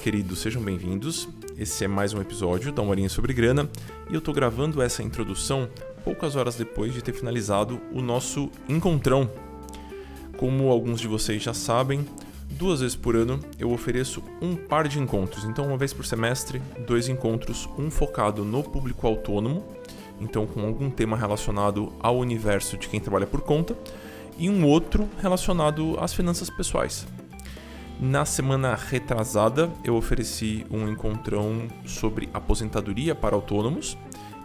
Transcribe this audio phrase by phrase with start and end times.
[0.00, 1.28] queridos, sejam bem-vindos.
[1.58, 3.68] Esse é mais um episódio da Horinha sobre Grana
[4.08, 5.68] e eu tô gravando essa introdução
[6.02, 9.30] poucas horas depois de ter finalizado o nosso encontrão.
[10.38, 12.02] Como alguns de vocês já sabem,
[12.48, 15.44] duas vezes por ano eu ofereço um par de encontros.
[15.44, 19.62] Então, uma vez por semestre, dois encontros, um focado no público autônomo,
[20.18, 23.76] então com algum tema relacionado ao universo de quem trabalha por conta,
[24.38, 27.06] e um outro relacionado às finanças pessoais.
[28.02, 33.94] Na semana retrasada, eu ofereci um encontrão sobre aposentadoria para autônomos.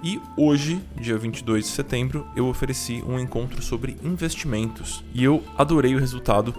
[0.03, 5.05] E hoje, dia 22 de setembro, eu ofereci um encontro sobre investimentos.
[5.13, 6.53] E eu adorei o resultado.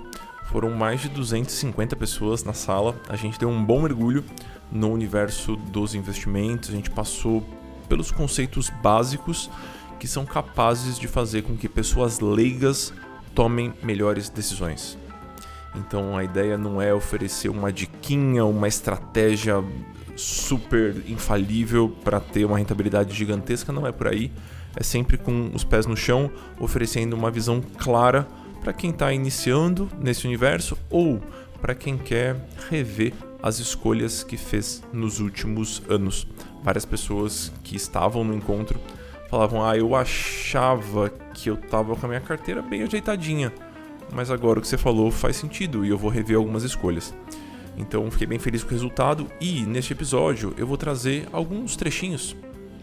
[0.46, 2.98] Foram mais de 250 pessoas na sala.
[3.10, 4.24] A gente deu um bom mergulho
[4.72, 6.70] no universo dos investimentos.
[6.70, 7.46] A gente passou
[7.90, 9.50] pelos conceitos básicos
[10.00, 12.90] que são capazes de fazer com que pessoas leigas
[13.34, 14.96] tomem melhores decisões.
[15.76, 19.62] Então a ideia não é oferecer uma diquinha, uma estratégia
[20.16, 24.32] super infalível para ter uma rentabilidade gigantesca, não é por aí.
[24.74, 28.26] É sempre com os pés no chão, oferecendo uma visão clara
[28.60, 31.20] para quem está iniciando nesse universo ou
[31.60, 32.36] para quem quer
[32.70, 36.26] rever as escolhas que fez nos últimos anos.
[36.62, 38.80] Várias pessoas que estavam no encontro
[39.30, 43.52] falavam: Ah, eu achava que eu estava com a minha carteira bem ajeitadinha
[44.12, 47.14] mas agora o que você falou faz sentido e eu vou rever algumas escolhas.
[47.76, 52.34] Então fiquei bem feliz com o resultado e neste episódio eu vou trazer alguns trechinhos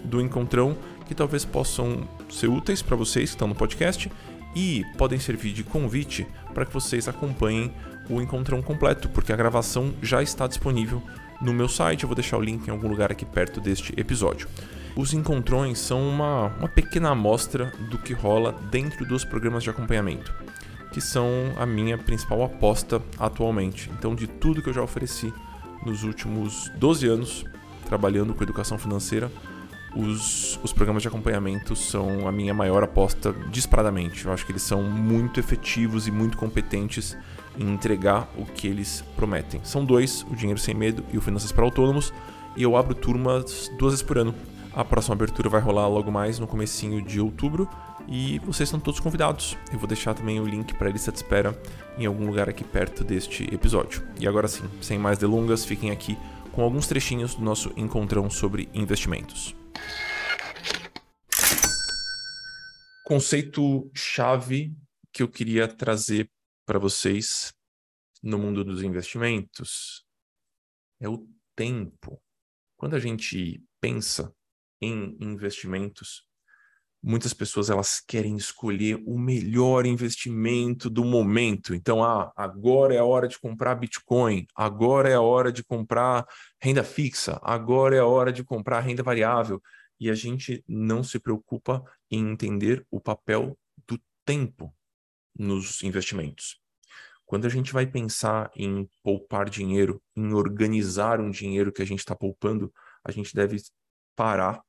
[0.04, 4.12] do encontrão que talvez possam ser úteis para vocês que estão no podcast
[4.56, 7.74] e podem servir de convite para que vocês acompanhem
[8.10, 11.02] o encontrão completo, porque a gravação já está disponível
[11.42, 12.04] no meu site.
[12.04, 14.48] Eu vou deixar o link em algum lugar aqui perto deste episódio.
[14.96, 20.32] Os encontrões são uma, uma pequena amostra do que rola dentro dos programas de acompanhamento
[20.94, 21.28] que são
[21.58, 23.90] a minha principal aposta atualmente.
[23.98, 25.34] Então, de tudo que eu já ofereci
[25.84, 27.46] nos últimos 12 anos
[27.86, 29.30] trabalhando com educação financeira,
[29.96, 34.26] os, os programas de acompanhamento são a minha maior aposta disparadamente.
[34.26, 37.18] Eu acho que eles são muito efetivos e muito competentes
[37.58, 39.62] em entregar o que eles prometem.
[39.64, 42.14] São dois, o Dinheiro Sem Medo e o Finanças para Autônomos,
[42.56, 44.34] e eu abro turmas duas vezes por ano.
[44.76, 47.70] A próxima abertura vai rolar logo mais no comecinho de outubro
[48.08, 49.58] e vocês estão todos convidados.
[49.72, 51.60] Eu vou deixar também o link para a lista de espera
[51.98, 54.08] em algum lugar aqui perto deste episódio.
[54.20, 56.18] E agora sim, sem mais delongas, fiquem aqui
[56.52, 59.56] com alguns trechinhos do nosso encontrão sobre investimentos.
[63.06, 64.76] Conceito chave
[65.12, 66.30] que eu queria trazer
[66.66, 67.54] para vocês
[68.22, 70.06] no mundo dos investimentos
[71.02, 72.22] é o tempo.
[72.78, 74.34] Quando a gente pensa
[74.82, 76.26] em investimentos,
[77.04, 81.76] muitas pessoas elas querem escolher o melhor investimento do momento.
[81.76, 86.26] Então, ah, agora é a hora de comprar Bitcoin, agora é a hora de comprar
[86.62, 89.62] renda fixa, agora é a hora de comprar renda variável.
[90.00, 94.74] E a gente não se preocupa em entender o papel do tempo
[95.38, 96.62] nos investimentos.
[97.26, 102.00] Quando a gente vai pensar em poupar dinheiro, em organizar um dinheiro que a gente
[102.00, 102.72] está poupando,
[103.04, 103.62] a gente deve
[104.16, 104.62] parar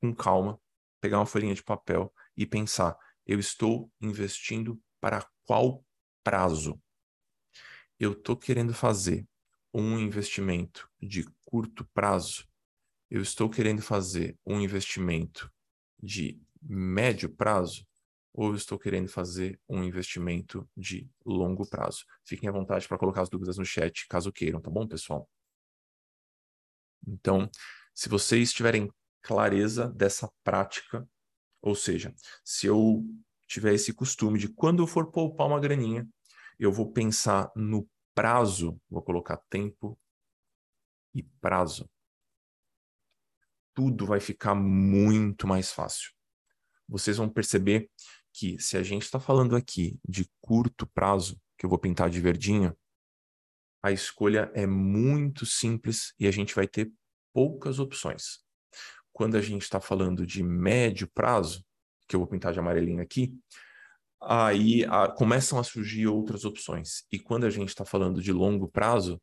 [0.00, 0.58] com calma
[1.04, 5.84] pegar uma folhinha de papel e pensar: eu estou investindo para qual
[6.22, 6.80] prazo?
[8.00, 9.28] Eu estou querendo fazer
[9.72, 12.48] um investimento de curto prazo?
[13.10, 15.52] Eu estou querendo fazer um investimento
[16.02, 17.86] de médio prazo?
[18.32, 22.06] Ou eu estou querendo fazer um investimento de longo prazo?
[22.24, 25.28] Fiquem à vontade para colocar as dúvidas no chat, caso queiram, tá bom, pessoal?
[27.06, 27.48] Então,
[27.94, 28.90] se vocês tiverem
[29.24, 31.08] clareza dessa prática.
[31.62, 32.14] Ou seja,
[32.44, 33.02] se eu
[33.48, 36.06] tiver esse costume de quando eu for poupar uma graninha,
[36.58, 39.98] eu vou pensar no prazo, vou colocar tempo
[41.14, 41.88] e prazo.
[43.74, 46.12] Tudo vai ficar muito mais fácil.
[46.86, 47.90] Vocês vão perceber
[48.32, 52.20] que se a gente está falando aqui de curto prazo, que eu vou pintar de
[52.20, 52.76] verdinho,
[53.82, 56.92] a escolha é muito simples e a gente vai ter
[57.32, 58.43] poucas opções
[59.14, 61.64] quando a gente está falando de médio prazo,
[62.08, 63.32] que eu vou pintar de amarelinho aqui,
[64.20, 67.04] aí a, começam a surgir outras opções.
[67.10, 69.22] E quando a gente está falando de longo prazo,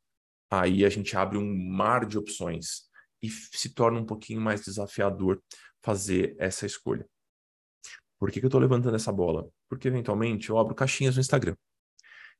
[0.49, 2.89] aí a gente abre um mar de opções
[3.21, 5.43] e se torna um pouquinho mais desafiador
[5.83, 7.05] fazer essa escolha.
[8.17, 9.49] Por que, que eu estou levantando essa bola?
[9.69, 11.55] Porque eventualmente eu abro caixinhas no Instagram.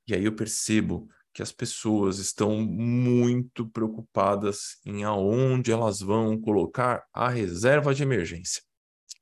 [0.08, 7.04] E aí eu percebo que as pessoas estão muito preocupadas em aonde elas vão colocar
[7.14, 8.62] a reserva de emergência,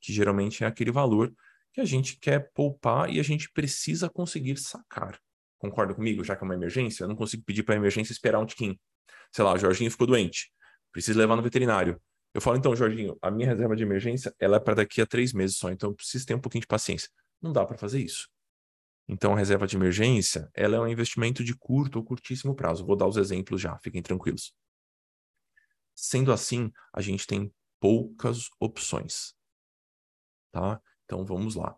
[0.01, 1.31] que geralmente é aquele valor
[1.71, 5.19] que a gente quer poupar e a gente precisa conseguir sacar.
[5.59, 6.23] Concorda comigo?
[6.23, 8.79] Já que é uma emergência, eu não consigo pedir para a emergência esperar um tiquinho.
[9.31, 10.51] Sei lá, o Jorginho ficou doente,
[10.91, 12.01] precisa levar no veterinário.
[12.33, 15.33] Eu falo, então, Jorginho, a minha reserva de emergência ela é para daqui a três
[15.33, 17.09] meses só, então eu preciso ter um pouquinho de paciência.
[17.41, 18.27] Não dá para fazer isso.
[19.11, 22.85] Então, a reserva de emergência ela é um investimento de curto ou curtíssimo prazo.
[22.85, 24.53] Vou dar os exemplos já, fiquem tranquilos.
[25.95, 29.33] Sendo assim, a gente tem poucas opções.
[30.51, 30.79] Tá?
[31.05, 31.75] Então, vamos lá.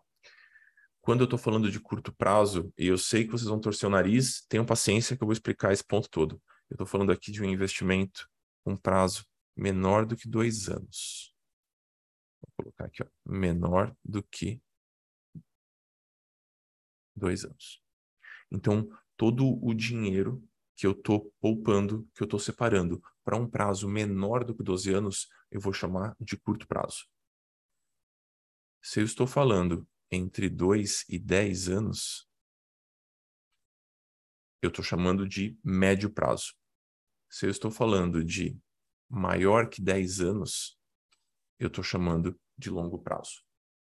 [1.00, 3.92] Quando eu estou falando de curto prazo, e eu sei que vocês vão torcer o
[3.92, 6.34] nariz, tenham paciência que eu vou explicar esse ponto todo.
[6.68, 8.28] Eu estou falando aqui de um investimento
[8.62, 9.24] com prazo
[9.56, 11.34] menor do que dois anos.
[12.42, 14.60] Vou colocar aqui, ó, menor do que
[17.14, 17.82] dois anos.
[18.50, 20.42] Então, todo o dinheiro
[20.76, 24.92] que eu estou poupando, que eu estou separando para um prazo menor do que 12
[24.92, 27.06] anos, eu vou chamar de curto prazo.
[28.82, 32.28] Se eu estou falando entre 2 e 10 anos,
[34.60, 36.54] eu estou chamando de médio prazo.
[37.30, 38.58] Se eu estou falando de
[39.08, 40.78] maior que 10 anos,
[41.58, 43.42] eu estou chamando de longo prazo.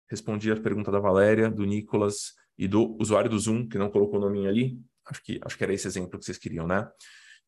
[0.08, 4.18] Respondi a pergunta da Valéria, do Nicolas e do usuário do Zoom, que não colocou
[4.18, 4.78] o nome ali.
[5.06, 6.88] Acho que, acho que era esse exemplo que vocês queriam, né?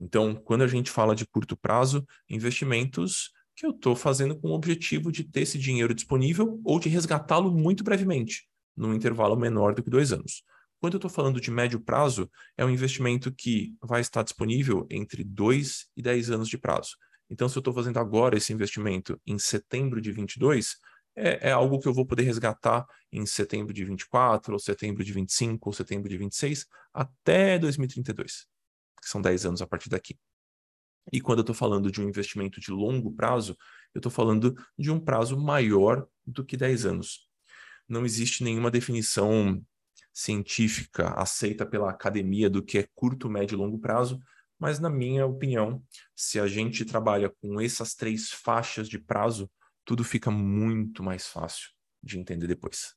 [0.01, 4.55] Então, quando a gente fala de curto prazo, investimentos que eu estou fazendo com o
[4.55, 8.47] objetivo de ter esse dinheiro disponível ou de resgatá-lo muito brevemente,
[8.77, 10.45] num intervalo menor do que dois anos.
[10.81, 15.25] Quando eu estou falando de médio prazo, é um investimento que vai estar disponível entre
[15.25, 16.91] 2 e 10 anos de prazo.
[17.29, 20.77] Então, se eu estou fazendo agora esse investimento em setembro de 22,
[21.19, 25.13] é, é, algo que eu vou poder resgatar em setembro de 24, ou setembro de
[25.13, 28.47] 25, ou setembro de 26, até 2032,
[29.03, 30.17] que são 10 anos a partir daqui.
[31.13, 33.57] E quando eu estou falando de um investimento de longo prazo,
[33.95, 37.29] eu estou falando de um prazo maior do que 10 anos.
[37.89, 39.63] Não existe nenhuma definição
[40.13, 44.21] científica aceita pela academia do que é curto, médio e longo prazo,
[44.59, 45.83] mas na minha opinião,
[46.15, 49.49] se a gente trabalha com essas três faixas de prazo,
[49.89, 51.71] tudo fica muito mais fácil
[52.03, 52.95] de entender depois.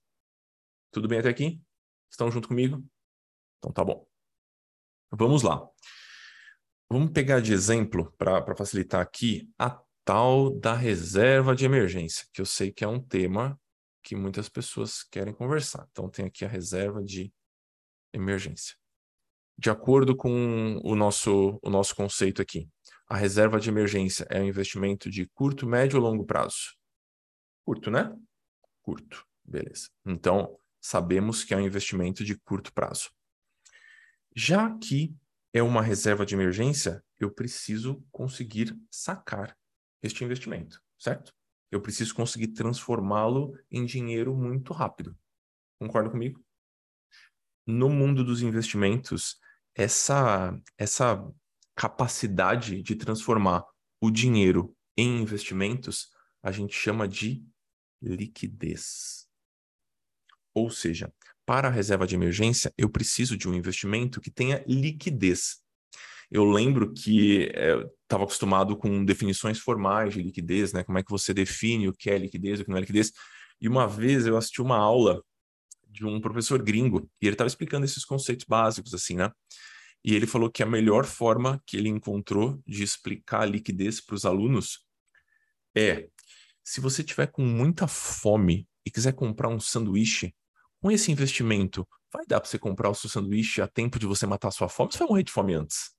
[0.92, 1.62] Tudo bem até aqui?
[2.12, 2.86] Estão junto comigo?
[3.58, 4.06] Então tá bom.
[5.10, 5.66] Vamos lá.
[6.90, 12.46] Vamos pegar de exemplo, para facilitar aqui, a tal da reserva de emergência, que eu
[12.46, 13.58] sei que é um tema
[14.04, 15.88] que muitas pessoas querem conversar.
[15.92, 17.34] Então, tem aqui a reserva de
[18.12, 18.76] emergência.
[19.58, 22.68] De acordo com o nosso, o nosso conceito aqui,
[23.08, 26.81] a reserva de emergência é um investimento de curto, médio ou longo prazo?
[27.66, 28.16] Curto, né?
[28.82, 29.90] Curto, beleza.
[30.06, 33.12] Então, sabemos que é um investimento de curto prazo.
[34.36, 35.16] Já que
[35.54, 39.56] é uma reserva de emergência, eu preciso conseguir sacar
[40.02, 41.34] este investimento, certo?
[41.70, 45.16] Eu preciso conseguir transformá-lo em dinheiro muito rápido.
[45.80, 46.44] Concorda comigo?
[47.66, 49.38] No mundo dos investimentos,
[49.76, 51.24] essa, essa
[51.76, 53.66] capacidade de transformar
[54.02, 56.10] o dinheiro em investimentos,
[56.44, 57.46] a gente chama de
[58.02, 59.28] liquidez.
[60.54, 61.14] Ou seja,
[61.46, 65.62] para a reserva de emergência, eu preciso de um investimento que tenha liquidez.
[66.30, 70.84] Eu lembro que é, estava acostumado com definições formais de liquidez, né?
[70.84, 73.12] Como é que você define o que é liquidez o que não é liquidez.
[73.60, 75.22] E uma vez eu assisti uma aula
[75.90, 79.30] de um professor gringo e ele estava explicando esses conceitos básicos, assim, né?
[80.04, 84.16] E ele falou que a melhor forma que ele encontrou de explicar a liquidez para
[84.16, 84.80] os alunos
[85.76, 86.10] é:
[86.64, 90.34] se você tiver com muita fome e quiser comprar um sanduíche,
[90.82, 94.26] com esse investimento, vai dar para você comprar o seu sanduíche a tempo de você
[94.26, 94.92] matar a sua fome?
[94.92, 95.92] Você vai morrer de fome antes.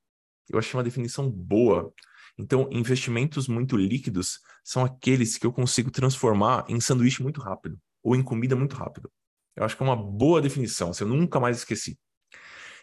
[0.48, 1.92] Eu achei uma definição boa.
[2.36, 8.16] Então, investimentos muito líquidos são aqueles que eu consigo transformar em sanduíche muito rápido ou
[8.16, 9.10] em comida muito rápido.
[9.54, 11.98] Eu acho que é uma boa definição, assim, eu nunca mais esqueci.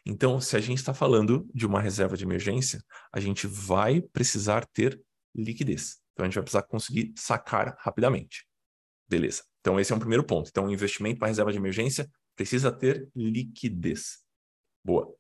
[0.06, 2.82] Então, se a gente está falando de uma reserva de emergência,
[3.12, 5.02] a gente vai precisar ter
[5.36, 5.98] liquidez.
[6.20, 8.46] Então, a gente vai precisar conseguir sacar rapidamente.
[9.08, 9.42] Beleza.
[9.62, 10.50] Então, esse é um primeiro ponto.
[10.50, 14.18] Então, o investimento para reserva de emergência precisa ter liquidez.
[14.84, 15.16] Boa.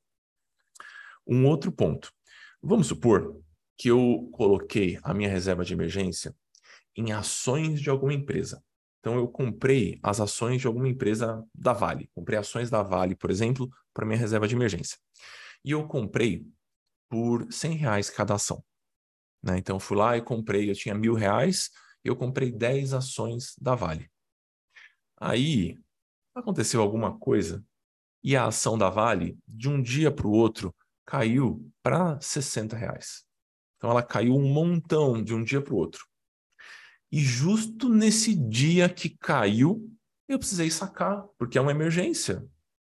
[1.25, 2.11] Um outro ponto.
[2.61, 3.41] Vamos supor
[3.77, 6.35] que eu coloquei a minha reserva de emergência
[6.97, 8.61] em ações de alguma empresa.
[8.99, 12.09] Então, eu comprei as ações de alguma empresa da Vale.
[12.13, 14.97] Comprei ações da Vale, por exemplo, para minha reserva de emergência.
[15.63, 16.45] E eu comprei
[17.09, 18.61] por 100 reais cada ação.
[19.41, 19.57] Né?
[19.57, 21.69] Então, fui lá e comprei, eu tinha mil reais,
[22.03, 24.09] eu comprei 10 ações da Vale.
[25.19, 25.77] Aí
[26.33, 27.63] aconteceu alguma coisa
[28.23, 33.25] e a ação da Vale, de um dia para o outro, caiu para 60 reais.
[33.77, 36.05] Então ela caiu um montão de um dia para o outro.
[37.11, 39.89] E justo nesse dia que caiu,
[40.27, 42.45] eu precisei sacar, porque é uma emergência.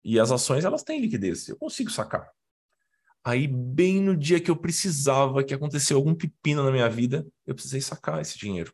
[0.02, 2.28] E as ações elas têm liquidez, eu consigo sacar.
[3.22, 7.54] Aí, bem no dia que eu precisava, que aconteceu algum pepino na minha vida, eu
[7.54, 8.72] precisei sacar esse dinheiro.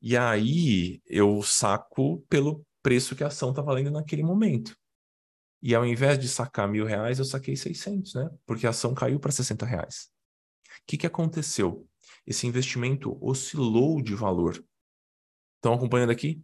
[0.00, 4.76] E aí eu saco pelo preço que a ação está valendo naquele momento.
[5.62, 8.28] E ao invés de sacar mil reais, eu saquei 600, né?
[8.44, 10.10] Porque a ação caiu para 60 reais.
[10.66, 11.86] O que, que aconteceu?
[12.26, 14.54] Esse investimento oscilou de valor.
[15.56, 16.42] Estão acompanhando aqui?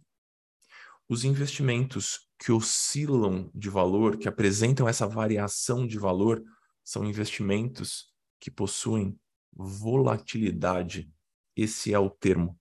[1.09, 6.41] Os investimentos que oscilam de valor, que apresentam essa variação de valor,
[6.83, 9.17] são investimentos que possuem
[9.53, 11.11] volatilidade.
[11.55, 12.57] Esse é o termo.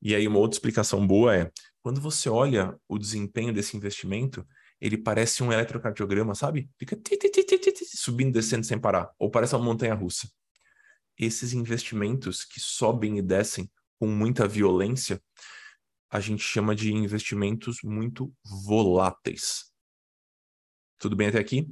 [0.00, 1.50] E aí, uma outra explicação boa é:
[1.82, 4.46] quando você olha o desempenho desse investimento,
[4.80, 6.70] ele parece um eletrocardiograma, sabe?
[6.78, 6.98] Fica
[7.96, 10.28] subindo e descendo sem parar, ou parece uma montanha russa.
[11.16, 15.22] Esses investimentos que sobem e descem com muita violência,
[16.10, 18.32] a gente chama de investimentos muito
[18.66, 19.72] voláteis.
[20.98, 21.68] Tudo bem até aqui?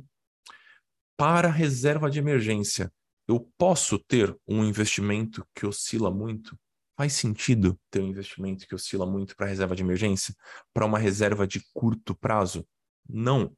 [1.17, 2.93] Para reserva de emergência,
[3.29, 6.59] eu posso ter um investimento que oscila muito?
[6.97, 10.35] Faz sentido ter um investimento que oscila muito para reserva de emergência?
[10.75, 12.67] Para uma reserva de curto prazo?
[13.09, 13.57] Não.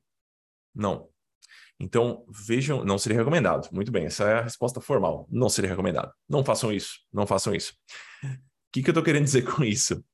[0.75, 1.09] Não.
[1.79, 3.69] Então, vejam, não seria recomendado.
[3.73, 5.27] Muito bem, essa é a resposta formal.
[5.31, 6.13] Não seria recomendado.
[6.29, 7.01] Não façam isso.
[7.13, 7.75] Não façam isso.
[8.23, 8.29] O
[8.73, 10.05] que, que eu estou querendo dizer com isso?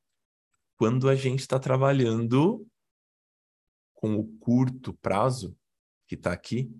[0.76, 2.66] Quando a gente está trabalhando
[3.94, 5.54] com o curto prazo,
[6.08, 6.70] que está aqui,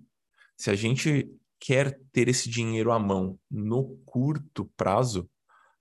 [0.60, 5.26] se a gente quer ter esse dinheiro à mão no curto prazo,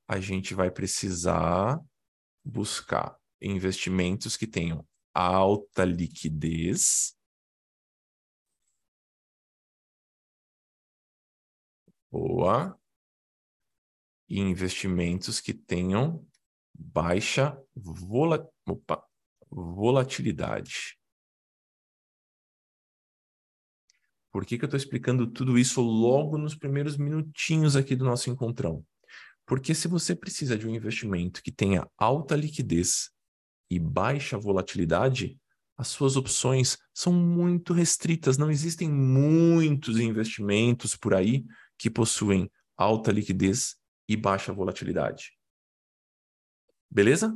[0.07, 1.77] a gente vai precisar
[2.41, 7.13] buscar investimentos que tenham alta liquidez.
[12.09, 12.79] Boa.
[14.29, 16.25] E investimentos que tenham
[16.74, 18.50] baixa vola...
[18.65, 19.05] Opa,
[19.51, 20.99] volatilidade.
[24.31, 28.29] Por que, que eu estou explicando tudo isso logo nos primeiros minutinhos aqui do nosso
[28.29, 28.86] encontrão?
[29.45, 33.09] Porque se você precisa de um investimento que tenha alta liquidez
[33.69, 35.39] e baixa volatilidade,
[35.75, 38.38] as suas opções são muito restritas.
[38.38, 41.45] Não existem muitos investimentos por aí
[41.77, 45.31] que possuem alta liquidez e baixa volatilidade.
[46.91, 47.36] Beleza?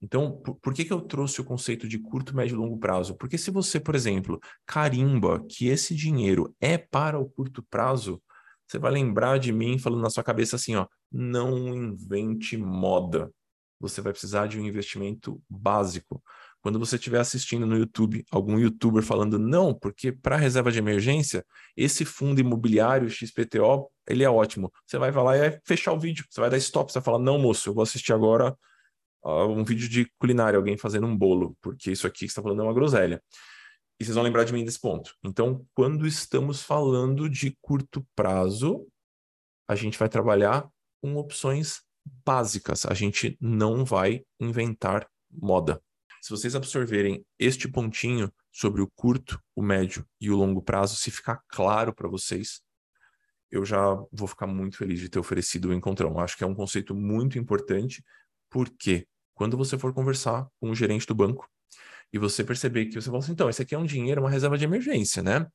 [0.00, 3.16] Então, por, por, que, que eu trouxe o conceito de curto, médio e longo prazo?
[3.16, 8.22] Porque se você, por exemplo, carimba que esse dinheiro é para o curto prazo,
[8.66, 13.30] você vai lembrar de mim falando na sua cabeça assim, ó, não invente moda.
[13.80, 16.22] Você vai precisar de um investimento básico.
[16.60, 21.44] Quando você estiver assistindo no YouTube algum youtuber falando não, porque para reserva de emergência,
[21.76, 24.72] esse fundo imobiliário XPTO, ele é ótimo.
[24.84, 26.24] Você vai lá e vai fechar o vídeo.
[26.28, 28.56] Você vai dar stop, você vai falar: "Não, moço, eu vou assistir agora
[29.26, 32.64] um vídeo de culinária, alguém fazendo um bolo, porque isso aqui que está falando é
[32.64, 33.22] uma groselha".
[33.98, 35.14] E vocês vão lembrar de mim desse ponto.
[35.24, 38.86] Então, quando estamos falando de curto prazo,
[39.66, 40.68] a gente vai trabalhar
[41.00, 41.80] com opções
[42.24, 42.84] básicas.
[42.86, 45.82] A gente não vai inventar moda.
[46.20, 51.10] Se vocês absorverem este pontinho sobre o curto, o médio e o longo prazo, se
[51.10, 52.60] ficar claro para vocês,
[53.50, 56.18] eu já vou ficar muito feliz de ter oferecido o encontrão.
[56.18, 58.04] Acho que é um conceito muito importante,
[58.50, 59.06] porque
[59.36, 61.48] quando você for conversar com o gerente do banco,
[62.12, 64.56] e você perceber que você fala assim, então, esse aqui é um dinheiro, uma reserva
[64.56, 65.46] de emergência, né?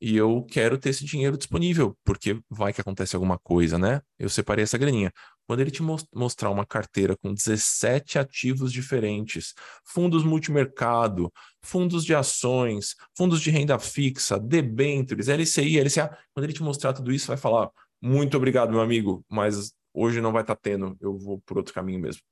[0.00, 4.00] E eu quero ter esse dinheiro disponível, porque vai que acontece alguma coisa, né?
[4.18, 5.12] Eu separei essa graninha.
[5.46, 5.82] Quando ele te
[6.14, 9.54] mostrar uma carteira com 17 ativos diferentes,
[9.84, 16.62] fundos multimercado, fundos de ações, fundos de renda fixa, debêntures, LCI, LCA, quando ele te
[16.62, 20.60] mostrar tudo isso, vai falar: muito obrigado, meu amigo, mas hoje não vai estar tá
[20.62, 22.22] tendo, eu vou por outro caminho mesmo.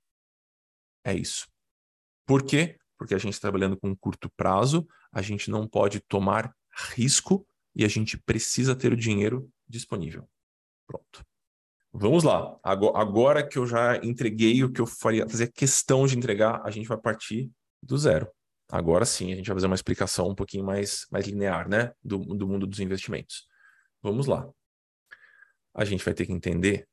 [1.07, 1.47] É isso.
[2.27, 2.77] Por quê?
[2.99, 6.55] porque a gente está trabalhando com curto prazo, a gente não pode tomar
[6.95, 10.29] risco e a gente precisa ter o dinheiro disponível.
[10.87, 11.25] Pronto.
[11.93, 12.59] Vamos lá.
[12.63, 16.87] Agora que eu já entreguei o que eu faria, fazer questão de entregar, a gente
[16.87, 17.51] vai partir
[17.83, 18.31] do zero.
[18.69, 21.93] Agora sim, a gente vai fazer uma explicação um pouquinho mais, mais linear, né?
[22.03, 23.47] Do, do mundo dos investimentos.
[24.03, 24.49] Vamos lá.
[25.75, 26.89] A gente vai ter que entender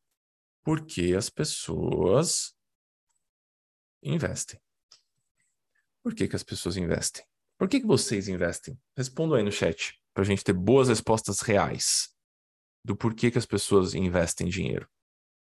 [0.63, 2.55] por que as pessoas
[4.03, 4.59] investem.
[6.03, 7.25] Por que, que as pessoas investem?
[7.57, 8.77] Por que, que vocês investem?
[8.97, 12.13] Respondam aí no chat para a gente ter boas respostas reais
[12.85, 14.87] do porquê que as pessoas investem dinheiro.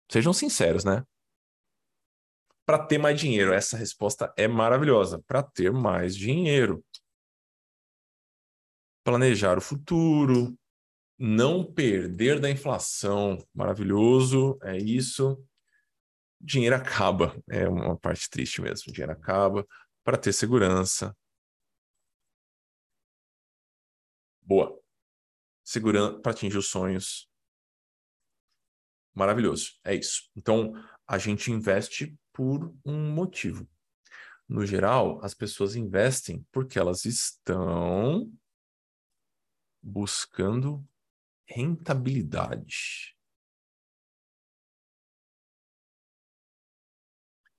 [0.09, 1.03] Sejam sinceros, né?
[2.65, 5.21] Para ter mais dinheiro, essa resposta é maravilhosa.
[5.27, 6.83] Para ter mais dinheiro.
[9.05, 10.57] Planejar o futuro,
[11.17, 13.37] não perder da inflação.
[13.53, 15.41] Maravilhoso, é isso.
[16.39, 18.93] Dinheiro acaba, é uma parte triste mesmo.
[18.93, 19.65] Dinheiro acaba
[20.03, 21.15] para ter segurança.
[24.41, 24.79] Boa.
[25.63, 27.29] segurando para atingir os sonhos.
[29.13, 30.29] Maravilhoso, é isso.
[30.35, 30.71] Então,
[31.05, 33.67] a gente investe por um motivo.
[34.47, 38.31] No geral, as pessoas investem porque elas estão
[39.81, 40.87] buscando
[41.45, 43.16] rentabilidade.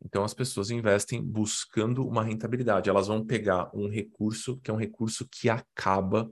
[0.05, 2.89] Então, as pessoas investem buscando uma rentabilidade.
[2.89, 6.31] Elas vão pegar um recurso que é um recurso que acaba,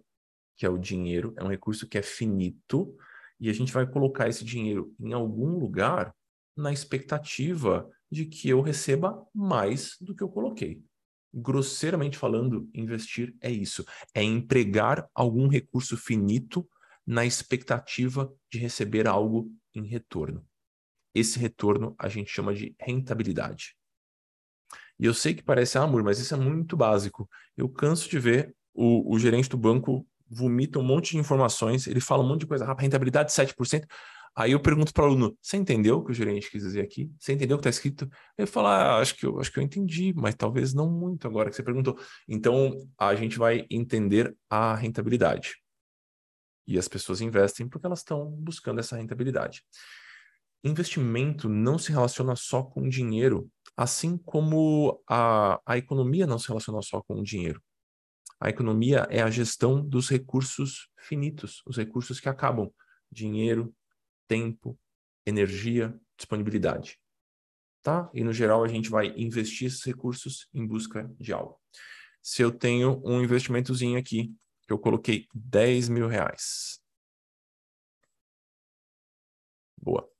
[0.56, 2.96] que é o dinheiro, é um recurso que é finito,
[3.38, 6.14] e a gente vai colocar esse dinheiro em algum lugar
[6.56, 10.82] na expectativa de que eu receba mais do que eu coloquei.
[11.34, 16.66] Grosseiramente falando, investir é isso: é empregar algum recurso finito
[17.06, 20.44] na expectativa de receber algo em retorno.
[21.16, 23.74] Esse retorno a gente chama de rentabilidade.
[24.98, 27.28] E eu sei que parece, ah, amor, mas isso é muito básico.
[27.56, 32.00] Eu canso de ver o, o gerente do banco vomita um monte de informações, ele
[32.00, 33.86] fala um monte de coisa, ah, rentabilidade 7%.
[34.36, 37.10] Aí eu pergunto para o aluno: você entendeu o que o gerente quis dizer aqui?
[37.18, 38.10] Você entendeu o que está escrito?
[38.36, 41.48] Ele fala: ah, acho, que eu, acho que eu entendi, mas talvez não muito agora
[41.48, 41.98] que você perguntou.
[42.28, 45.56] Então a gente vai entender a rentabilidade.
[46.66, 49.62] E as pessoas investem porque elas estão buscando essa rentabilidade.
[50.64, 56.82] Investimento não se relaciona só com dinheiro, assim como a, a economia não se relaciona
[56.82, 57.62] só com dinheiro.
[58.40, 62.70] A economia é a gestão dos recursos finitos, os recursos que acabam:
[63.10, 63.74] dinheiro,
[64.26, 64.78] tempo,
[65.24, 66.98] energia, disponibilidade.
[67.82, 68.10] Tá?
[68.12, 71.60] E no geral a gente vai investir esses recursos em busca de algo.
[72.20, 74.34] Se eu tenho um investimentozinho aqui,
[74.66, 76.80] que eu coloquei 10 mil reais.
[79.80, 80.15] Boa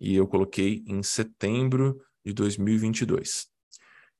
[0.00, 3.48] e eu coloquei em setembro de 2022.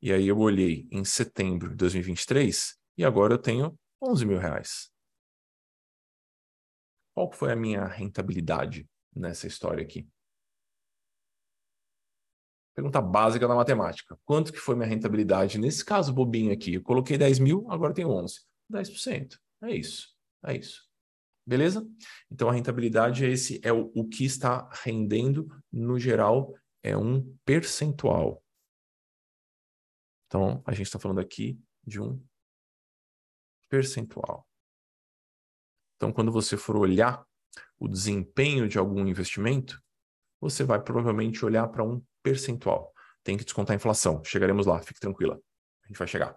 [0.00, 4.90] E aí eu olhei em setembro de 2023 e agora eu tenho 11 mil reais.
[7.14, 10.06] Qual foi a minha rentabilidade nessa história aqui?
[12.74, 14.18] Pergunta básica da matemática.
[14.24, 15.58] Quanto que foi minha rentabilidade?
[15.58, 18.40] Nesse caso bobinho aqui, eu coloquei 10 mil, agora tenho 11.
[18.70, 19.38] 10%.
[19.62, 20.08] É isso.
[20.44, 20.82] É isso.
[21.46, 21.86] Beleza?
[22.30, 27.36] Então a rentabilidade é esse, é o, o que está rendendo, no geral, é um
[27.44, 28.42] percentual.
[30.26, 32.22] Então a gente está falando aqui de um
[33.68, 34.46] percentual.
[35.96, 37.24] Então, quando você for olhar
[37.78, 39.82] o desempenho de algum investimento,
[40.40, 42.92] você vai provavelmente olhar para um percentual.
[43.22, 44.22] Tem que descontar a inflação.
[44.22, 45.40] Chegaremos lá, fique tranquila.
[45.84, 46.36] A gente vai chegar.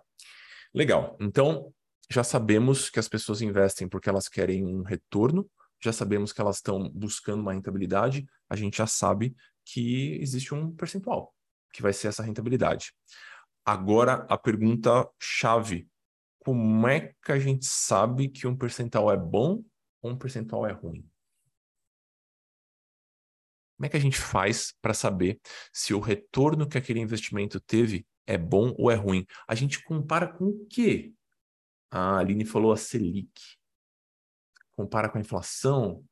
[0.73, 1.17] Legal.
[1.19, 1.73] Então,
[2.09, 5.49] já sabemos que as pessoas investem porque elas querem um retorno,
[5.81, 10.73] já sabemos que elas estão buscando uma rentabilidade, a gente já sabe que existe um
[10.73, 11.33] percentual
[11.73, 12.93] que vai ser essa rentabilidade.
[13.65, 15.87] Agora a pergunta chave:
[16.39, 19.61] como é que a gente sabe que um percentual é bom
[20.01, 21.05] ou um percentual é ruim?
[23.75, 25.39] Como é que a gente faz para saber
[25.71, 29.25] se o retorno que aquele investimento teve é bom ou é ruim?
[29.47, 31.13] A gente compara com o quê?
[31.89, 33.41] A Aline falou a Selic.
[34.75, 36.05] Compara com a inflação,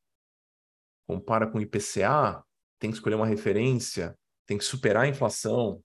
[1.08, 2.44] compara com o IPCA,
[2.80, 5.84] tem que escolher uma referência, tem que superar a inflação.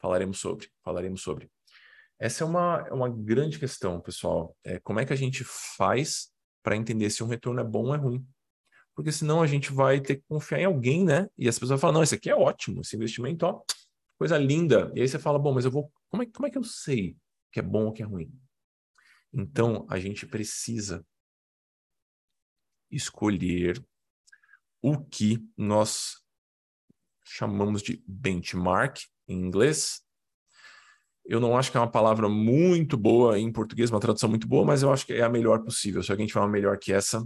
[0.00, 1.50] Falaremos sobre, falaremos sobre.
[2.18, 4.56] Essa é uma, é uma grande questão, pessoal.
[4.64, 7.94] É, como é que a gente faz para entender se um retorno é bom ou
[7.94, 8.26] é ruim?
[8.94, 11.28] Porque senão a gente vai ter que confiar em alguém, né?
[11.36, 13.62] E as pessoas vão falar, não, esse aqui é ótimo, esse investimento, ó,
[14.18, 14.90] coisa linda.
[14.94, 15.92] E aí você fala, bom, mas eu vou.
[16.08, 17.14] Como é, como é que eu sei
[17.52, 18.32] que é bom ou que é ruim?
[19.38, 21.06] Então, a gente precisa
[22.90, 23.84] escolher
[24.80, 26.24] o que nós
[27.22, 30.02] chamamos de benchmark em inglês.
[31.22, 34.64] Eu não acho que é uma palavra muito boa em português, uma tradução muito boa,
[34.64, 36.02] mas eu acho que é a melhor possível.
[36.02, 37.22] Se alguém tiver uma melhor que essa,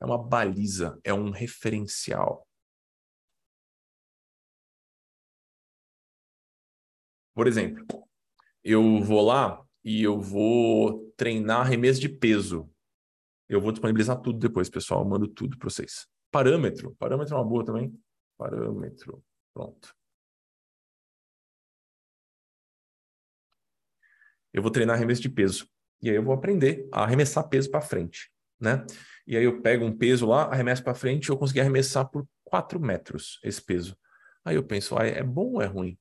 [0.00, 2.46] é uma baliza, é um referencial.
[7.34, 8.08] Por exemplo,
[8.62, 12.70] eu vou lá e eu vou treinar arremesso de peso.
[13.48, 15.02] Eu vou disponibilizar tudo depois, pessoal.
[15.02, 16.06] Eu mando tudo para vocês.
[16.30, 16.94] Parâmetro.
[16.96, 17.92] Parâmetro é uma boa também.
[18.36, 19.22] Parâmetro.
[19.52, 19.94] Pronto.
[24.52, 25.68] Eu vou treinar arremesso de peso.
[26.02, 28.84] E aí eu vou aprender a arremessar peso para frente, né?
[29.26, 32.80] E aí eu pego um peso lá, arremesso para frente eu consegui arremessar por 4
[32.80, 33.96] metros esse peso.
[34.44, 35.98] Aí eu penso, ah, é bom ou é ruim?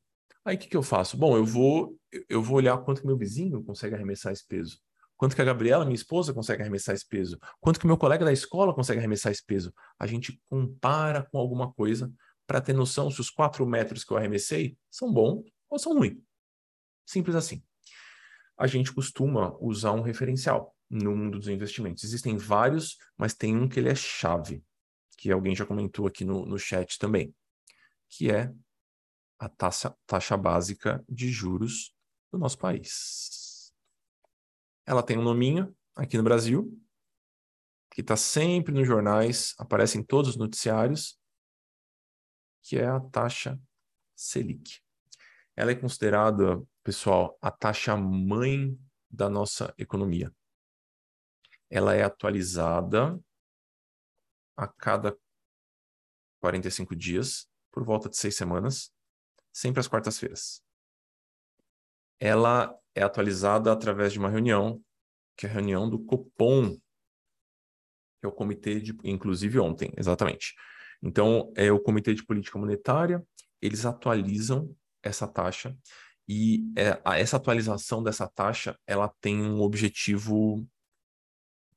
[0.50, 1.16] Aí o que, que eu faço?
[1.16, 1.96] Bom, eu vou,
[2.28, 4.80] eu vou olhar quanto que meu vizinho consegue arremessar esse peso.
[5.16, 7.38] Quanto que a Gabriela, minha esposa, consegue arremessar esse peso?
[7.60, 9.72] Quanto que meu colega da escola consegue arremessar esse peso?
[10.00, 12.12] A gente compara com alguma coisa
[12.48, 16.18] para ter noção se os quatro metros que eu arremessei são bons ou são ruins.
[17.06, 17.62] Simples assim.
[18.58, 20.76] A gente costuma usar um referencial.
[20.90, 22.04] no mundo dos investimentos.
[22.04, 24.64] Existem vários, mas tem um que ele é chave,
[25.16, 27.36] que alguém já comentou aqui no, no chat também,
[28.10, 28.52] que é
[29.39, 31.95] a taxa, taxa básica de juros
[32.32, 33.73] do nosso país.
[34.86, 36.78] Ela tem um nominho aqui no Brasil,
[37.91, 41.17] que está sempre nos jornais, aparece em todos os noticiários,
[42.62, 43.60] que é a taxa
[44.15, 44.82] Selic.
[45.56, 48.78] Ela é considerada, pessoal, a taxa mãe
[49.10, 50.34] da nossa economia.
[51.69, 53.19] Ela é atualizada
[54.58, 55.17] a cada
[56.41, 58.93] 45 dias, por volta de seis semanas,
[59.60, 60.62] sempre às quartas-feiras.
[62.19, 64.82] Ela é atualizada através de uma reunião,
[65.38, 66.78] que é a reunião do Copom,
[68.19, 70.54] que é o comitê de, inclusive ontem, exatamente.
[71.02, 73.26] Então, é o comitê de política monetária,
[73.62, 75.78] eles atualizam essa taxa
[76.28, 80.67] e é, essa atualização dessa taxa, ela tem um objetivo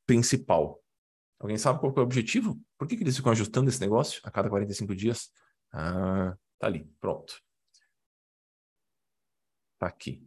[0.05, 0.83] principal.
[1.39, 2.61] Alguém sabe qual é o objetivo?
[2.77, 5.31] Por que, que eles ficam ajustando esse negócio a cada 45 dias?
[5.73, 7.41] Ah, tá ali, pronto.
[9.83, 10.25] Tá aqui.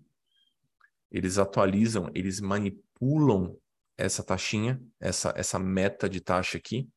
[1.09, 3.57] Eles atualizam, eles manipulam
[3.97, 6.89] essa taxinha, essa, essa meta de taxa aqui,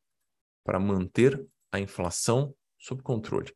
[0.61, 1.41] para manter
[1.71, 3.55] a inflação sob controle.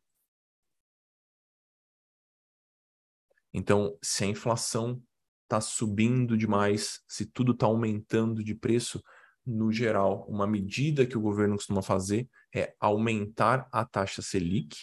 [3.52, 5.02] Então, se a inflação
[5.42, 9.04] está subindo demais, se tudo está aumentando de preço,
[9.44, 14.74] no geral, uma medida que o governo costuma fazer é aumentar a taxa Selic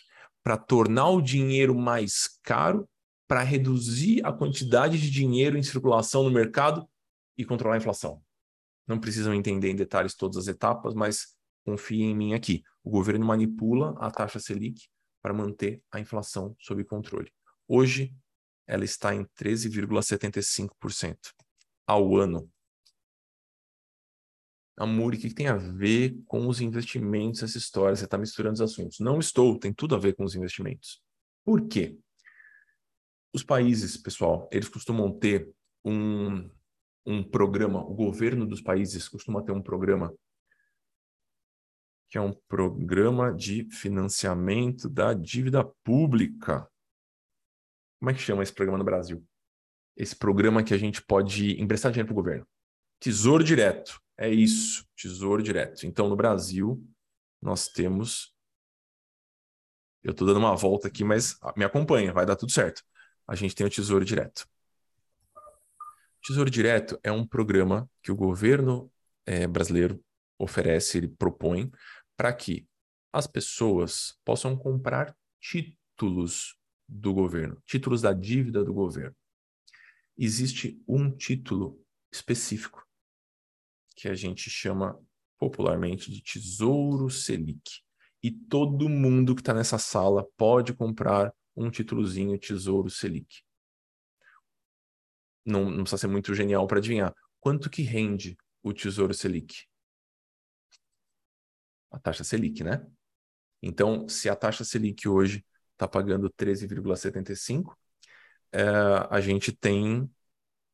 [0.43, 2.87] para tornar o dinheiro mais caro
[3.31, 6.85] para reduzir a quantidade de dinheiro em circulação no mercado
[7.37, 8.21] e controlar a inflação.
[8.85, 12.61] Não precisam entender em detalhes todas as etapas, mas confiem em mim aqui.
[12.83, 14.89] O governo manipula a taxa Selic
[15.21, 17.31] para manter a inflação sob controle.
[17.69, 18.13] Hoje,
[18.67, 21.17] ela está em 13,75%
[21.87, 22.51] ao ano.
[24.75, 27.95] Amor, o que tem a ver com os investimentos essa história?
[27.95, 28.99] Você está misturando os assuntos.
[28.99, 31.01] Não estou, tem tudo a ver com os investimentos.
[31.45, 31.97] Por quê?
[33.33, 35.49] Os países, pessoal, eles costumam ter
[35.85, 36.49] um,
[37.05, 40.13] um programa, o governo dos países costuma ter um programa
[42.09, 46.69] que é um programa de financiamento da dívida pública.
[47.99, 49.25] Como é que chama esse programa no Brasil?
[49.95, 52.45] Esse programa que a gente pode emprestar dinheiro para o governo.
[52.99, 53.97] Tesouro Direto.
[54.17, 55.85] É isso, Tesouro Direto.
[55.85, 56.85] Então, no Brasil,
[57.41, 58.35] nós temos.
[60.03, 62.83] Eu estou dando uma volta aqui, mas me acompanha, vai dar tudo certo
[63.27, 64.47] a gente tem o Tesouro Direto.
[65.35, 68.91] O Tesouro Direto é um programa que o governo
[69.25, 70.03] é, brasileiro
[70.37, 71.71] oferece, ele propõe,
[72.15, 72.67] para que
[73.11, 76.55] as pessoas possam comprar títulos
[76.87, 79.15] do governo, títulos da dívida do governo.
[80.17, 81.81] Existe um título
[82.11, 82.85] específico
[83.95, 84.99] que a gente chama
[85.39, 87.81] popularmente de Tesouro Selic.
[88.21, 93.43] E todo mundo que está nessa sala pode comprar um títulozinho Tesouro Selic.
[95.45, 97.13] Não, não precisa ser muito genial para adivinhar.
[97.39, 99.65] Quanto que rende o Tesouro Selic?
[101.89, 102.85] A taxa Selic, né?
[103.61, 107.75] Então, se a taxa Selic hoje está pagando 13,75,
[108.51, 108.63] é,
[109.09, 110.09] a gente tem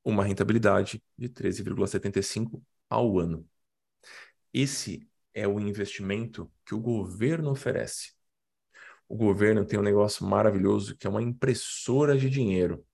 [0.03, 3.47] uma rentabilidade de 13,75 ao ano.
[4.53, 8.16] Esse é o investimento que o governo oferece
[9.07, 12.85] o governo tem um negócio maravilhoso que é uma impressora de dinheiro.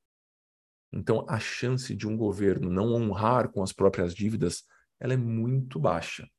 [0.91, 4.63] Então, a chance de um governo não honrar com as próprias dívidas,
[4.99, 6.30] ela é muito baixa.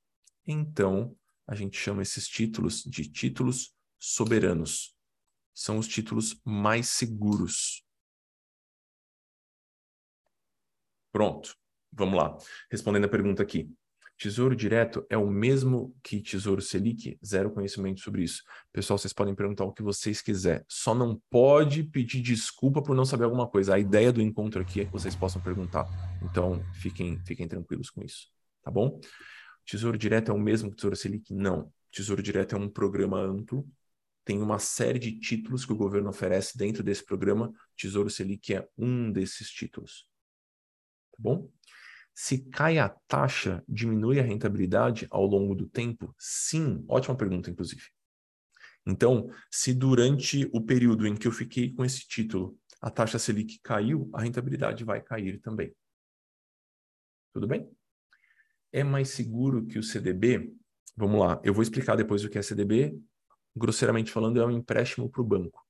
[0.47, 4.97] Então, a gente chama esses títulos de títulos soberanos.
[5.53, 7.85] São os títulos mais seguros.
[11.13, 11.57] Pronto.
[11.93, 12.37] Vamos lá.
[12.71, 13.71] Respondendo a pergunta aqui.
[14.17, 17.19] Tesouro Direto é o mesmo que Tesouro Selic?
[17.25, 18.43] Zero conhecimento sobre isso.
[18.73, 20.65] Pessoal, vocês podem perguntar o que vocês quiserem.
[20.69, 23.75] Só não pode pedir desculpa por não saber alguma coisa.
[23.75, 25.87] A ideia do encontro aqui é que vocês possam perguntar.
[26.23, 28.29] Então, fiquem, fiquem tranquilos com isso.
[28.63, 29.01] Tá bom?
[29.67, 31.35] Tesouro Direto é o mesmo que Tesouro Selic?
[31.35, 31.73] Não.
[31.91, 33.69] Tesouro Direto é um programa amplo.
[34.25, 37.53] Tem uma série de títulos que o governo oferece dentro desse programa.
[37.77, 40.07] Tesouro Selic é um desses títulos.
[41.13, 41.51] Tá bom?
[42.15, 46.15] Se cai a taxa, diminui a rentabilidade ao longo do tempo?
[46.17, 47.83] Sim, ótima pergunta, inclusive.
[48.87, 53.59] Então, se durante o período em que eu fiquei com esse título, a taxa Selic
[53.63, 55.75] caiu, a rentabilidade vai cair também.
[57.33, 57.69] Tudo bem?
[58.71, 60.53] É mais seguro que o CDB?
[60.97, 62.97] Vamos lá, eu vou explicar depois o que é CDB.
[63.57, 65.65] Grosseiramente falando, é um empréstimo para o banco.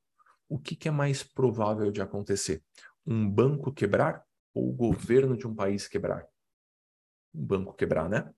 [0.48, 2.62] O que, que é mais provável de acontecer?
[3.07, 6.26] Um banco quebrar ou o governo de um país quebrar?
[7.35, 8.31] Um banco quebrar, né?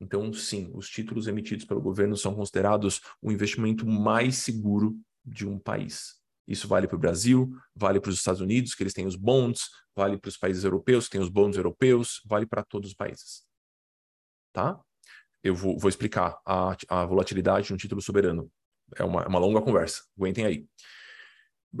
[0.00, 5.58] Então, sim, os títulos emitidos pelo governo são considerados o investimento mais seguro de um
[5.58, 6.18] país.
[6.48, 9.68] Isso vale para o Brasil, vale para os Estados Unidos, que eles têm os bonds,
[9.94, 13.44] vale para os países europeus, que têm os bonds europeus, vale para todos os países.
[14.52, 14.80] Tá?
[15.44, 18.50] Eu vou, vou explicar a, a, volatilidade no título soberano.
[18.96, 20.66] É uma, é uma longa conversa, aguentem aí.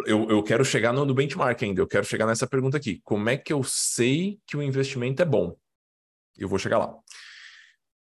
[0.06, 3.00] Eu, eu quero chegar no, no benchmark ainda, eu quero chegar nessa pergunta aqui.
[3.02, 5.56] Como é que eu sei que o investimento é bom?
[6.36, 6.96] Eu vou chegar lá.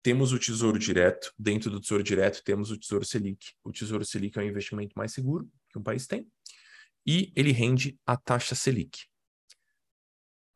[0.02, 3.52] Temos o Tesouro Direto, dentro do Tesouro Direto temos o Tesouro Selic.
[3.64, 6.30] O Tesouro Selic é o investimento mais seguro que um país tem
[7.06, 9.06] e ele rende a taxa Selic.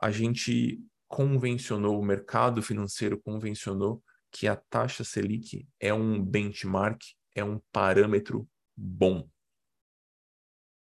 [0.00, 7.00] A gente convencionou, o mercado financeiro convencionou que a taxa Selic é um benchmark,
[7.34, 9.28] é um parâmetro bom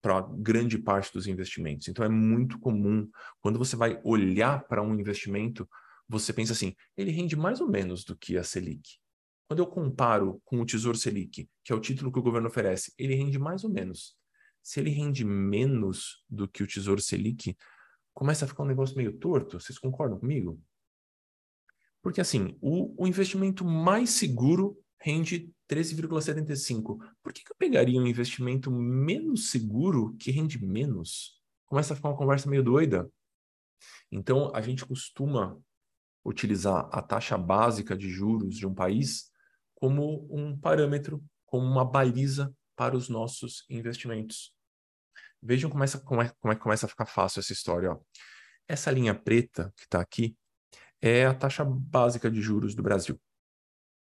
[0.01, 1.87] para grande parte dos investimentos.
[1.87, 3.09] Então é muito comum
[3.41, 5.69] quando você vai olhar para um investimento,
[6.09, 8.97] você pensa assim, ele rende mais ou menos do que a Selic.
[9.47, 12.91] Quando eu comparo com o Tesouro Selic, que é o título que o governo oferece,
[12.97, 14.17] ele rende mais ou menos.
[14.61, 17.55] Se ele rende menos do que o Tesouro Selic,
[18.13, 19.59] começa a ficar um negócio meio torto.
[19.59, 20.61] Vocês concordam comigo?
[22.01, 26.97] Porque assim, o, o investimento mais seguro rende 13,75.
[27.21, 31.39] Por que, que eu pegaria um investimento menos seguro que rende menos?
[31.67, 33.09] Começa a ficar uma conversa meio doida.
[34.11, 35.59] Então, a gente costuma
[36.23, 39.31] utilizar a taxa básica de juros de um país
[39.75, 44.53] como um parâmetro, como uma baliza para os nossos investimentos.
[45.41, 47.91] Vejam como, essa, como, é, como é que começa a ficar fácil essa história.
[47.91, 47.99] Ó.
[48.67, 50.35] Essa linha preta que está aqui
[51.01, 53.19] é a taxa básica de juros do Brasil.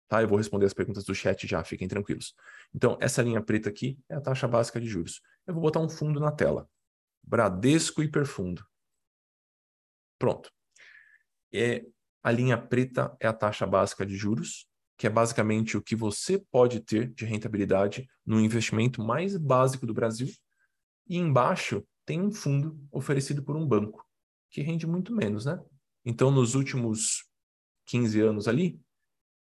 [0.08, 0.22] Tá?
[0.22, 2.36] Eu vou responder as perguntas do chat já, fiquem tranquilos.
[2.76, 5.22] Então, essa linha preta aqui é a taxa básica de juros.
[5.48, 6.70] Eu vou botar um fundo na tela.
[7.24, 8.66] Bradesco Hiperfundo.
[10.20, 10.52] Pronto.
[11.54, 11.86] É,
[12.24, 16.38] a linha preta é a taxa básica de juros, que é basicamente o que você
[16.52, 20.28] pode ter de rentabilidade no investimento mais básico do Brasil.
[21.08, 24.06] E embaixo tem um fundo oferecido por um banco,
[24.50, 25.60] que rende muito menos, né?
[26.06, 27.26] Então, nos últimos
[27.86, 28.80] 15 anos ali,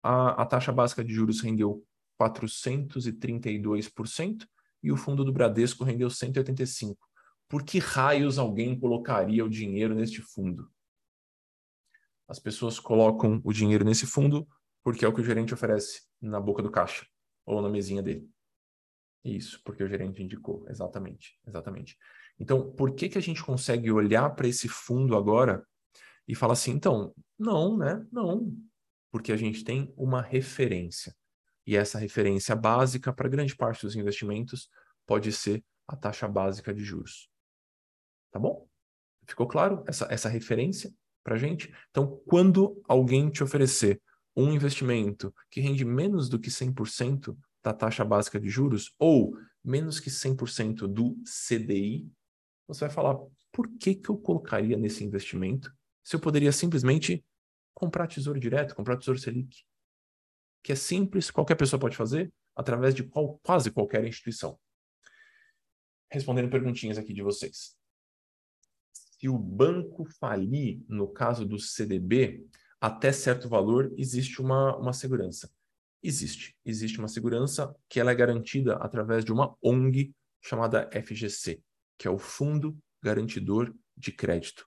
[0.03, 1.85] a, a taxa básica de juros rendeu
[2.21, 4.47] 432%
[4.83, 6.97] e o fundo do Bradesco rendeu 185%.
[7.49, 10.71] Por que raios alguém colocaria o dinheiro neste fundo?
[12.31, 14.47] As pessoas colocam o dinheiro nesse fundo
[14.85, 17.05] porque é o que o gerente oferece na boca do caixa
[17.45, 18.31] ou na mesinha dele.
[19.25, 21.99] Isso, porque o gerente indicou, exatamente, exatamente.
[22.39, 25.67] Então, por que que a gente consegue olhar para esse fundo agora
[26.29, 28.07] e falar assim, então, não, né?
[28.13, 28.57] Não,
[29.11, 31.13] porque a gente tem uma referência.
[31.67, 34.71] E essa referência básica para grande parte dos investimentos
[35.05, 37.29] pode ser a taxa básica de juros.
[38.31, 38.69] Tá bom?
[39.27, 41.73] Ficou claro essa, essa referência para gente?
[41.91, 44.01] Então, quando alguém te oferecer
[44.37, 50.01] um investimento que rende menos do que 100% da taxa básica de juros ou menos
[50.01, 52.11] que 100% do CDI,
[52.67, 53.19] você vai falar:
[53.53, 57.25] por que, que eu colocaria nesse investimento se eu poderia simplesmente
[57.75, 59.65] comprar tesouro direto, comprar tesouro Selic?
[60.63, 64.59] Que é simples, qualquer pessoa pode fazer através de qual, quase qualquer instituição.
[66.11, 67.80] Respondendo perguntinhas aqui de vocês.
[69.21, 72.47] Se o banco falir, no caso do CDB,
[72.81, 75.53] até certo valor existe uma, uma segurança.
[76.03, 76.57] Existe.
[76.65, 81.63] Existe uma segurança que ela é garantida através de uma ONG chamada FGC,
[81.99, 84.67] que é o Fundo Garantidor de Crédito.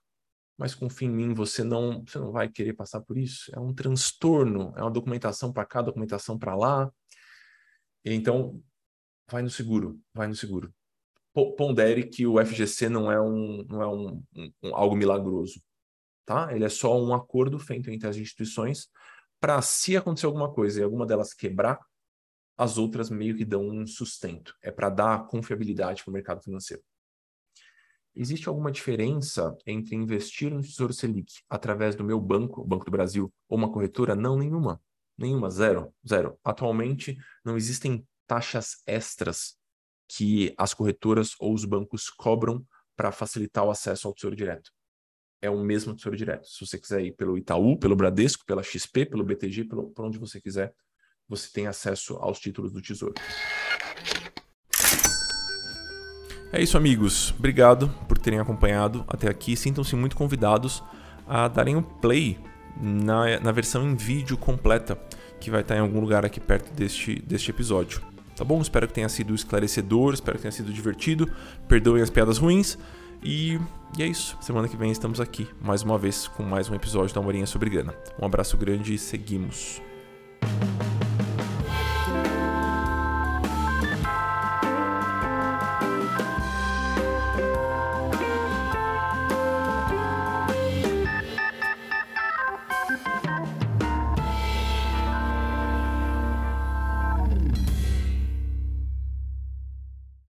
[0.56, 3.50] Mas confia em mim, você não, você não vai querer passar por isso.
[3.52, 6.92] É um transtorno, é uma documentação para cá, documentação para lá.
[8.04, 8.62] Então,
[9.28, 10.72] vai no seguro, vai no seguro.
[11.34, 15.60] Pondere que o FGC não é um, não é um, um, um algo milagroso
[16.24, 16.54] tá?
[16.54, 18.88] Ele é só um acordo feito entre as instituições
[19.40, 21.78] para, se acontecer alguma coisa e alguma delas quebrar,
[22.56, 24.54] as outras meio que dão um sustento.
[24.62, 26.82] É para dar confiabilidade para o mercado financeiro.
[28.14, 32.90] Existe alguma diferença entre investir no Tesouro Selic através do meu banco, o Banco do
[32.90, 34.14] Brasil, ou uma corretora?
[34.14, 34.80] Não, nenhuma.
[35.18, 36.38] Nenhuma, zero, zero.
[36.44, 39.58] Atualmente, não existem taxas extras
[40.08, 42.64] que as corretoras ou os bancos cobram
[42.96, 44.70] para facilitar o acesso ao Tesouro Direto
[45.44, 46.48] é o mesmo Tesouro Direto.
[46.48, 50.18] Se você quiser ir pelo Itaú, pelo Bradesco, pela XP, pelo BTG, pelo, por onde
[50.18, 50.72] você quiser,
[51.28, 53.14] você tem acesso aos títulos do Tesouro.
[56.50, 57.32] É isso, amigos.
[57.32, 59.54] Obrigado por terem acompanhado até aqui.
[59.54, 60.82] Sintam-se muito convidados
[61.26, 62.38] a darem um play
[62.80, 64.96] na, na versão em vídeo completa,
[65.40, 68.13] que vai estar em algum lugar aqui perto deste, deste episódio.
[68.36, 68.60] Tá bom?
[68.60, 71.30] Espero que tenha sido esclarecedor, espero que tenha sido divertido.
[71.68, 72.78] Perdoem as piadas ruins.
[73.22, 73.58] E,
[73.96, 74.36] e é isso.
[74.40, 77.70] Semana que vem estamos aqui, mais uma vez, com mais um episódio da Morinha sobre
[77.70, 77.94] Grana.
[78.20, 79.80] Um abraço grande e seguimos.